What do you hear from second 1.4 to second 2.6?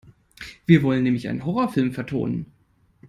Horrorfilm vertonen.